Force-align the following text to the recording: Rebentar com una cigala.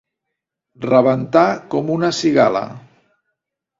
Rebentar 0.85 1.45
com 1.75 1.93
una 1.99 2.11
cigala. 2.23 2.67